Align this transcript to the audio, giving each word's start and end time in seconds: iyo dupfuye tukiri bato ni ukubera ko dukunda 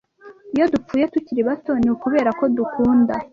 iyo 0.55 0.65
dupfuye 0.73 1.05
tukiri 1.13 1.41
bato 1.49 1.71
ni 1.81 1.89
ukubera 1.93 2.29
ko 2.39 2.43
dukunda 2.57 3.15